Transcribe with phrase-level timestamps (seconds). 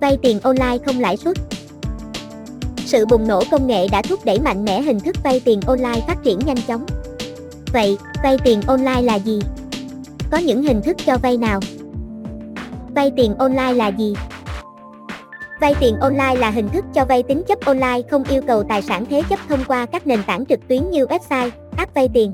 [0.00, 1.36] Vay tiền online không lãi suất.
[2.76, 6.00] Sự bùng nổ công nghệ đã thúc đẩy mạnh mẽ hình thức vay tiền online
[6.06, 6.86] phát triển nhanh chóng.
[7.72, 9.40] Vậy, vay tiền online là gì?
[10.30, 11.60] Có những hình thức cho vay nào?
[12.94, 14.14] Vay tiền online là gì?
[15.60, 18.82] Vay tiền online là hình thức cho vay tính chấp online không yêu cầu tài
[18.82, 22.32] sản thế chấp thông qua các nền tảng trực tuyến như website, app vay tiền.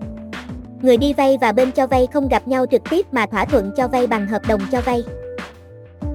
[0.83, 3.73] Người đi vay và bên cho vay không gặp nhau trực tiếp mà thỏa thuận
[3.77, 5.03] cho vay bằng hợp đồng cho vay.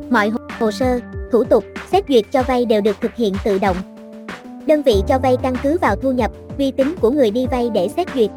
[0.09, 0.29] Mọi
[0.59, 0.99] hồ sơ,
[1.31, 3.77] thủ tục, xét duyệt cho vay đều được thực hiện tự động.
[4.67, 7.69] Đơn vị cho vay căn cứ vào thu nhập, uy tín của người đi vay
[7.73, 8.29] để xét duyệt.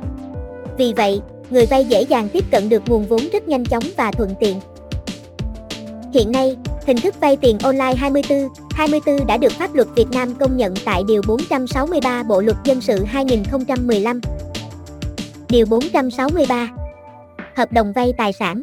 [0.78, 1.20] Vì vậy,
[1.51, 4.61] người vay dễ dàng tiếp cận được nguồn vốn rất nhanh chóng và thuận tiện.
[6.14, 6.56] Hiện nay,
[6.87, 10.75] hình thức vay tiền online 24, 24 đã được pháp luật Việt Nam công nhận
[10.84, 14.20] tại Điều 463 Bộ Luật Dân sự 2015.
[15.48, 16.69] Điều 463
[17.56, 18.62] Hợp đồng vay tài sản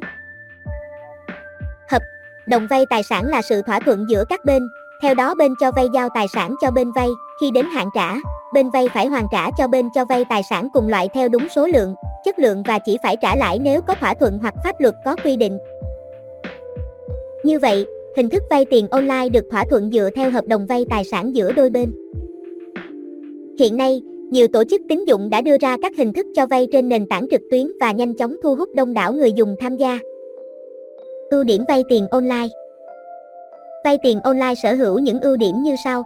[2.50, 4.68] Đồng vay tài sản là sự thỏa thuận giữa các bên,
[5.02, 7.10] theo đó bên cho vay giao tài sản cho bên vay,
[7.42, 8.16] khi đến hạn trả,
[8.54, 11.48] bên vay phải hoàn trả cho bên cho vay tài sản cùng loại theo đúng
[11.56, 14.82] số lượng, chất lượng và chỉ phải trả lãi nếu có thỏa thuận hoặc pháp
[14.82, 15.58] luật có quy định.
[17.44, 17.86] Như vậy,
[18.18, 21.36] hình thức vay tiền online được thỏa thuận dựa theo hợp đồng vay tài sản
[21.36, 21.92] giữa đôi bên.
[23.60, 26.68] Hiện nay, nhiều tổ chức tín dụng đã đưa ra các hình thức cho vay
[26.72, 29.78] trên nền tảng trực tuyến và nhanh chóng thu hút đông đảo người dùng tham
[29.78, 30.00] gia.
[31.30, 32.48] Ưu điểm vay tiền online
[33.84, 36.04] Vay tiền online sở hữu những ưu điểm như sau.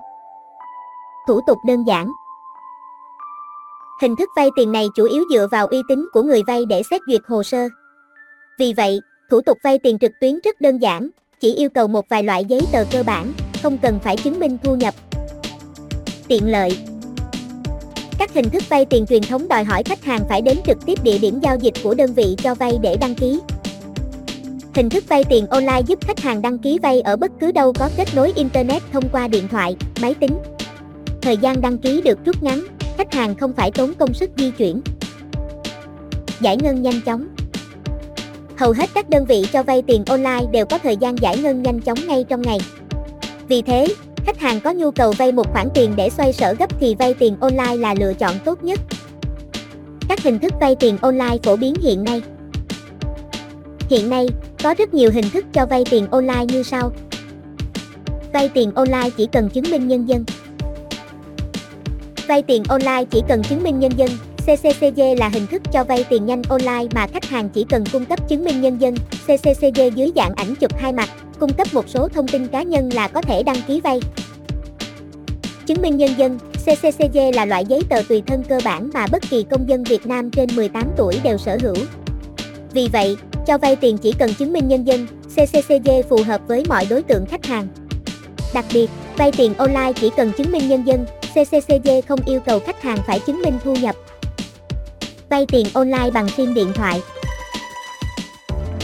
[1.27, 2.11] Thủ tục đơn giản.
[4.01, 6.81] Hình thức vay tiền này chủ yếu dựa vào uy tín của người vay để
[6.91, 7.67] xét duyệt hồ sơ.
[8.59, 12.09] Vì vậy, thủ tục vay tiền trực tuyến rất đơn giản, chỉ yêu cầu một
[12.09, 14.93] vài loại giấy tờ cơ bản, không cần phải chứng minh thu nhập.
[16.27, 16.77] Tiện lợi
[18.19, 21.03] Các hình thức vay tiền truyền thống đòi hỏi khách hàng phải đến trực tiếp
[21.03, 23.39] địa điểm giao dịch của đơn vị cho vay để đăng ký.
[24.75, 27.73] Hình thức vay tiền online giúp khách hàng đăng ký vay ở bất cứ đâu
[27.73, 30.37] có kết nối internet thông qua điện thoại, máy tính.
[31.21, 32.65] Thời gian đăng ký được rút ngắn,
[32.97, 34.81] khách hàng không phải tốn công sức di chuyển.
[36.39, 37.27] Giải ngân nhanh chóng.
[38.57, 41.63] Hầu hết các đơn vị cho vay tiền online đều có thời gian giải ngân
[41.63, 42.57] nhanh chóng ngay trong ngày.
[43.47, 43.87] Vì thế,
[44.25, 47.13] khách hàng có nhu cầu vay một khoản tiền để xoay sở gấp thì vay
[47.13, 48.79] tiền online là lựa chọn tốt nhất.
[50.09, 52.21] Các hình thức vay tiền online phổ biến hiện nay.
[53.89, 54.27] Hiện nay,
[54.63, 56.91] có rất nhiều hình thức cho vay tiền online như sau.
[58.33, 60.23] Vay tiền online chỉ cần chứng minh nhân dân.
[62.27, 66.05] Vay tiền online chỉ cần chứng minh nhân dân, CCCG là hình thức cho vay
[66.09, 68.95] tiền nhanh online mà khách hàng chỉ cần cung cấp chứng minh nhân dân,
[69.25, 72.89] CCCG dưới dạng ảnh chụp hai mặt, cung cấp một số thông tin cá nhân
[72.93, 73.99] là có thể đăng ký vay.
[75.65, 79.23] Chứng minh nhân dân, CCCG là loại giấy tờ tùy thân cơ bản mà bất
[79.29, 81.75] kỳ công dân Việt Nam trên 18 tuổi đều sở hữu.
[82.73, 83.17] Vì vậy,
[83.47, 87.03] cho vay tiền chỉ cần chứng minh nhân dân, CCCG phù hợp với mọi đối
[87.03, 87.67] tượng khách hàng.
[88.53, 92.59] Đặc biệt, vay tiền online chỉ cần chứng minh nhân dân, CCCG không yêu cầu
[92.59, 93.95] khách hàng phải chứng minh thu nhập.
[95.29, 97.01] Vay tiền online bằng SIM điện thoại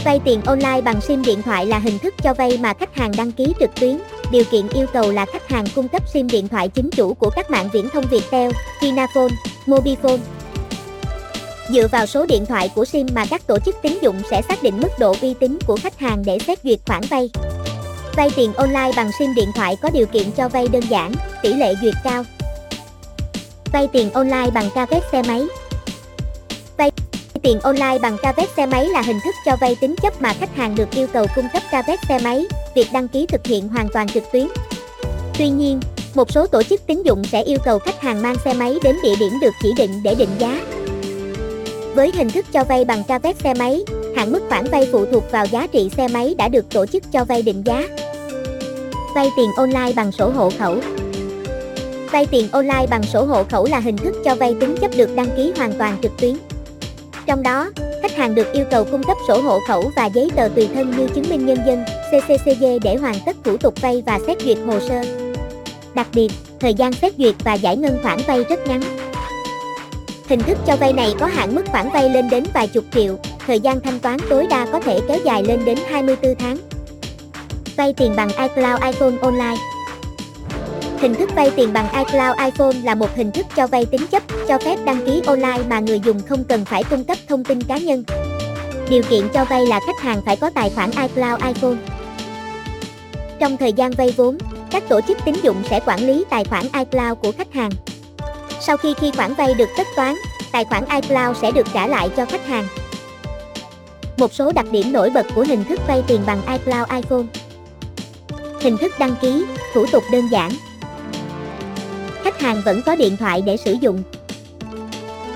[0.04, 3.12] Vay tiền online bằng SIM điện thoại là hình thức cho vay mà khách hàng
[3.16, 3.98] đăng ký trực tuyến.
[4.30, 7.30] Điều kiện yêu cầu là khách hàng cung cấp SIM điện thoại chính chủ của
[7.30, 8.50] các mạng viễn thông Viettel,
[8.82, 9.34] Vinaphone,
[9.66, 10.18] Mobifone.
[11.68, 14.62] Dựa vào số điện thoại của SIM mà các tổ chức tín dụng sẽ xác
[14.62, 17.30] định mức độ uy tín của khách hàng để xét duyệt khoản vay.
[18.16, 21.12] Vay tiền online bằng SIM điện thoại có điều kiện cho vay đơn giản,
[21.42, 22.24] tỷ lệ duyệt cao.
[23.72, 25.46] Vay tiền online bằng ca xe máy.
[26.76, 26.90] Vay
[27.42, 30.56] tiền online bằng ca xe máy là hình thức cho vay tính chấp mà khách
[30.56, 33.88] hàng được yêu cầu cung cấp ca xe máy, việc đăng ký thực hiện hoàn
[33.88, 34.48] toàn trực tuyến.
[35.38, 35.80] Tuy nhiên,
[36.14, 38.96] một số tổ chức tín dụng sẽ yêu cầu khách hàng mang xe máy đến
[39.02, 40.60] địa điểm được chỉ định để định giá.
[41.98, 43.84] Với hình thức cho vay bằng ca xe máy,
[44.16, 47.12] hạn mức khoản vay phụ thuộc vào giá trị xe máy đã được tổ chức
[47.12, 47.88] cho vay định giá.
[49.14, 50.76] Vay tiền online bằng sổ hộ khẩu
[52.12, 55.16] Vay tiền online bằng sổ hộ khẩu là hình thức cho vay tính chấp được
[55.16, 56.36] đăng ký hoàn toàn trực tuyến.
[57.26, 57.70] Trong đó,
[58.02, 60.90] khách hàng được yêu cầu cung cấp sổ hộ khẩu và giấy tờ tùy thân
[60.90, 64.58] như chứng minh nhân dân, CCCG để hoàn tất thủ tục vay và xét duyệt
[64.66, 65.02] hồ sơ.
[65.94, 66.28] Đặc biệt,
[66.60, 69.07] thời gian xét duyệt và giải ngân khoản vay rất ngắn.
[70.28, 73.18] Hình thức cho vay này có hạn mức khoản vay lên đến vài chục triệu,
[73.46, 76.56] thời gian thanh toán tối đa có thể kéo dài lên đến 24 tháng.
[77.76, 79.56] Vay tiền bằng iCloud iPhone Online
[81.00, 84.22] Hình thức vay tiền bằng iCloud iPhone là một hình thức cho vay tín chấp,
[84.48, 87.62] cho phép đăng ký online mà người dùng không cần phải cung cấp thông tin
[87.62, 88.04] cá nhân.
[88.90, 91.76] Điều kiện cho vay là khách hàng phải có tài khoản iCloud iPhone.
[93.38, 94.38] Trong thời gian vay vốn,
[94.70, 97.70] các tổ chức tín dụng sẽ quản lý tài khoản iCloud của khách hàng.
[98.60, 100.14] Sau khi khi khoản vay được tất toán,
[100.52, 102.66] tài khoản iCloud sẽ được trả lại cho khách hàng.
[104.18, 107.22] Một số đặc điểm nổi bật của hình thức vay tiền bằng iCloud iPhone
[108.60, 109.44] Hình thức đăng ký,
[109.74, 110.50] thủ tục đơn giản.
[112.22, 114.02] Khách hàng vẫn có điện thoại để sử dụng.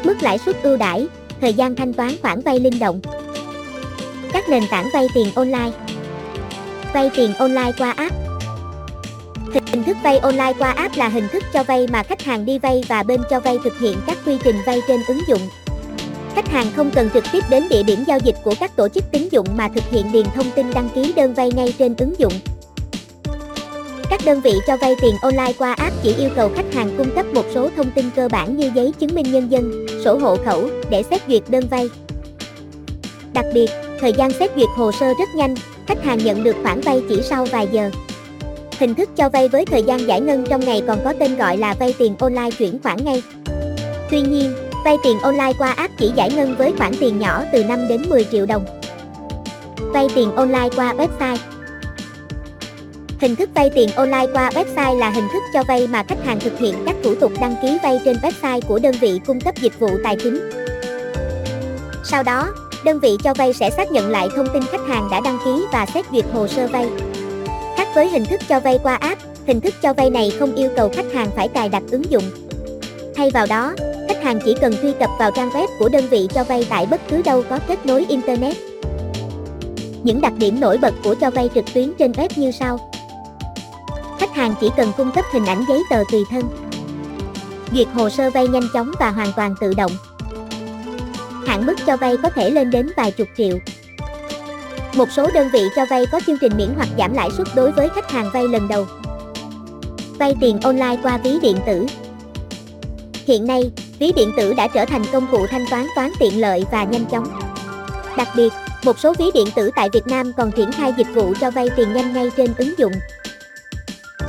[0.05, 1.07] Mức lãi suất ưu đãi,
[1.41, 3.01] thời gian thanh toán khoản vay linh động.
[4.33, 5.71] Các nền tảng vay tiền online.
[6.93, 8.22] Vay tiền online qua app.
[10.03, 13.03] Vay online qua app là hình thức cho vay mà khách hàng đi vay và
[13.03, 15.41] bên cho vay thực hiện các quy trình vay trên ứng dụng.
[16.35, 19.05] Khách hàng không cần trực tiếp đến địa điểm giao dịch của các tổ chức
[19.13, 22.15] tín dụng mà thực hiện điền thông tin đăng ký đơn vay ngay trên ứng
[22.19, 22.33] dụng.
[24.11, 27.15] Các đơn vị cho vay tiền online qua app chỉ yêu cầu khách hàng cung
[27.15, 30.37] cấp một số thông tin cơ bản như giấy chứng minh nhân dân, sổ hộ
[30.45, 31.89] khẩu để xét duyệt đơn vay.
[33.35, 33.71] Đặc biệt,
[34.01, 35.55] thời gian xét duyệt hồ sơ rất nhanh,
[35.87, 37.91] khách hàng nhận được khoản vay chỉ sau vài giờ.
[38.83, 41.57] Hình thức cho vay với thời gian giải ngân trong ngày còn có tên gọi
[41.57, 43.23] là vay tiền online chuyển khoản ngay.
[44.11, 44.53] Tuy nhiên,
[44.85, 48.03] vay tiền online qua app chỉ giải ngân với khoản tiền nhỏ từ 5 đến
[48.09, 48.65] 10 triệu đồng.
[49.77, 51.37] Vay tiền online qua website
[53.21, 56.41] Hình thức vay tiền online qua website là hình thức cho vay mà khách hàng
[56.41, 59.55] thực hiện các thủ tục đăng ký vay trên website của đơn vị cung cấp
[59.61, 60.51] dịch vụ tài chính.
[62.05, 65.21] Sau đó, đơn vị cho vay sẽ xác nhận lại thông tin khách hàng đã
[65.21, 66.89] đăng ký và xét duyệt hồ sơ vay.
[67.95, 70.91] Với hình thức cho vay qua app, hình thức cho vay này không yêu cầu
[70.95, 72.25] khách hàng phải cài đặt ứng dụng.
[73.17, 73.75] Thay vào đó,
[74.09, 76.87] khách hàng chỉ cần truy cập vào trang web của đơn vị cho vay tại
[76.87, 78.57] bất cứ đâu có kết nối internet.
[80.03, 82.91] Những đặc điểm nổi bật của cho vay trực tuyến trên web như sau.
[84.19, 86.43] Khách hàng chỉ cần cung cấp hình ảnh giấy tờ tùy thân.
[87.73, 89.93] Duyệt hồ sơ vay nhanh chóng và hoàn toàn tự động.
[91.47, 93.59] Hạn mức cho vay có thể lên đến vài chục triệu.
[94.97, 97.73] Một số đơn vị cho vay có chương trình miễn hoặc giảm lãi suất đối
[97.73, 98.87] với khách hàng vay lần đầu.
[100.19, 101.87] Vay tiền online qua ví điện tử.
[103.27, 106.65] Hiện nay, ví điện tử đã trở thành công cụ thanh toán toán tiện lợi
[106.73, 107.41] và nhanh chóng.
[108.17, 108.53] Đặc biệt,
[108.85, 111.71] một số ví điện tử tại Việt Nam còn triển khai dịch vụ cho vay
[111.77, 112.93] tiền nhanh ngay trên ứng dụng.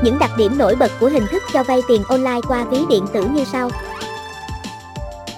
[0.04, 3.06] Những đặc điểm nổi bật của hình thức cho vay tiền online qua ví điện
[3.14, 3.70] tử như sau.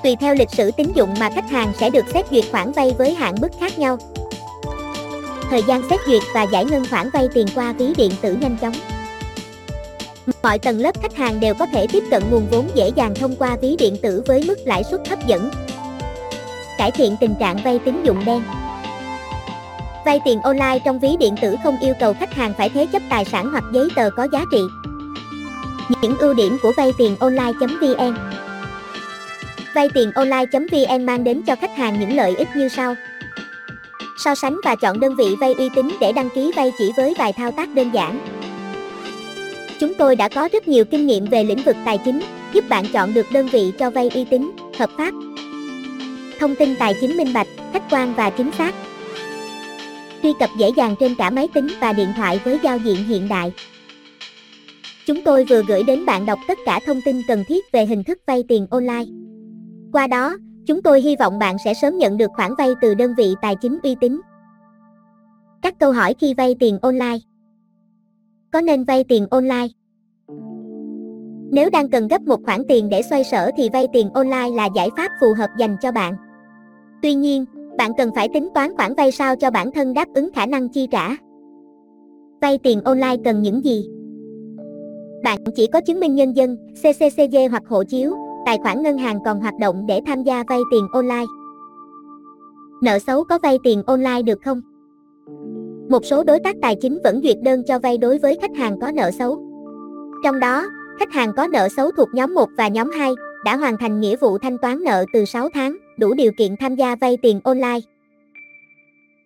[0.03, 2.95] Tùy theo lịch sử tín dụng mà khách hàng sẽ được xét duyệt khoản vay
[2.97, 3.97] với hạn mức khác nhau.
[5.49, 8.57] Thời gian xét duyệt và giải ngân khoản vay tiền qua ví điện tử nhanh
[8.61, 8.73] chóng.
[10.43, 13.35] Mọi tầng lớp khách hàng đều có thể tiếp cận nguồn vốn dễ dàng thông
[13.35, 15.49] qua ví điện tử với mức lãi suất hấp dẫn.
[16.77, 18.43] Cải thiện tình trạng vay tín dụng đen.
[20.05, 23.01] Vay tiền online trong ví điện tử không yêu cầu khách hàng phải thế chấp
[23.09, 24.61] tài sản hoặc giấy tờ có giá trị.
[26.01, 28.15] Những ưu điểm của vay tiền online.vn
[29.75, 32.95] Vay tiền online.vn mang đến cho khách hàng những lợi ích như sau.
[34.17, 37.13] So sánh và chọn đơn vị vay uy tín để đăng ký vay chỉ với
[37.17, 38.19] vài thao tác đơn giản.
[39.79, 42.21] Chúng tôi đã có rất nhiều kinh nghiệm về lĩnh vực tài chính,
[42.53, 45.13] giúp bạn chọn được đơn vị cho vay uy tín, hợp pháp.
[46.39, 48.75] Thông tin tài chính minh bạch, khách quan và chính xác
[50.25, 53.27] truy cập dễ dàng trên cả máy tính và điện thoại với giao diện hiện
[53.27, 53.51] đại.
[55.07, 58.03] Chúng tôi vừa gửi đến bạn đọc tất cả thông tin cần thiết về hình
[58.03, 59.05] thức vay tiền online.
[59.91, 63.13] Qua đó, chúng tôi hy vọng bạn sẽ sớm nhận được khoản vay từ đơn
[63.17, 64.21] vị tài chính uy tín.
[65.61, 67.17] Các câu hỏi khi vay tiền online.
[68.51, 69.67] Có nên vay tiền online?
[71.51, 74.69] Nếu đang cần gấp một khoản tiền để xoay sở thì vay tiền online là
[74.75, 76.15] giải pháp phù hợp dành cho bạn.
[77.01, 77.45] Tuy nhiên,
[77.77, 80.69] bạn cần phải tính toán khoản vay sao cho bản thân đáp ứng khả năng
[80.69, 81.09] chi trả.
[82.41, 83.89] Vay tiền online cần những gì?
[85.23, 89.19] Bạn chỉ có chứng minh nhân dân, CCCG hoặc hộ chiếu, tài khoản ngân hàng
[89.25, 91.25] còn hoạt động để tham gia vay tiền online.
[92.81, 94.61] Nợ xấu có vay tiền online được không?
[95.89, 98.79] Một số đối tác tài chính vẫn duyệt đơn cho vay đối với khách hàng
[98.79, 99.41] có nợ xấu.
[100.23, 100.67] Trong đó,
[100.99, 103.11] khách hàng có nợ xấu thuộc nhóm 1 và nhóm 2
[103.45, 106.75] đã hoàn thành nghĩa vụ thanh toán nợ từ 6 tháng đủ điều kiện tham
[106.75, 107.79] gia vay tiền online.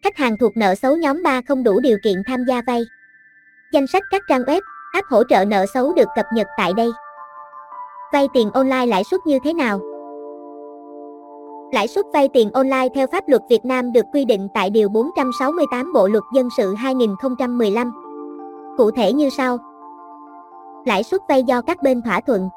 [0.04, 2.82] Khách hàng thuộc nợ xấu nhóm 3 không đủ điều kiện tham gia vay.
[3.74, 4.62] Danh sách các trang web,
[4.94, 6.90] app hỗ trợ nợ xấu được cập nhật tại đây.
[8.14, 9.80] Vay tiền online lãi suất như thế nào?
[11.72, 14.90] Lãi suất vay tiền online theo pháp luật Việt Nam được quy định tại Điều
[14.90, 17.92] 468 Bộ Luật Dân sự 2015.
[18.78, 19.58] Cụ thể như sau.
[20.86, 22.50] Lãi suất vay do các bên thỏa thuận,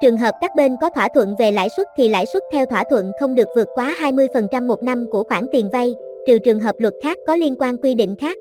[0.00, 2.84] Trường hợp các bên có thỏa thuận về lãi suất thì lãi suất theo thỏa
[2.90, 5.94] thuận không được vượt quá 20% một năm của khoản tiền vay,
[6.26, 8.36] trừ trường hợp luật khác có liên quan quy định khác.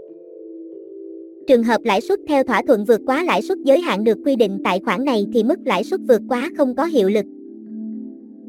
[1.48, 4.36] Trường hợp lãi suất theo thỏa thuận vượt quá lãi suất giới hạn được quy
[4.36, 7.26] định tại khoản này thì mức lãi suất vượt quá không có hiệu lực.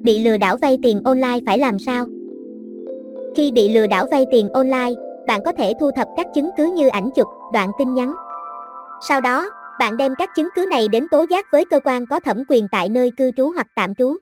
[0.02, 2.06] Bị lừa đảo vay tiền online phải làm sao?
[3.36, 4.92] Khi bị lừa đảo vay tiền online,
[5.26, 8.14] bạn có thể thu thập các chứng cứ như ảnh chụp, đoạn tin nhắn.
[9.08, 12.20] Sau đó, bạn đem các chứng cứ này đến tố giác với cơ quan có
[12.20, 14.16] thẩm quyền tại nơi cư trú hoặc tạm trú.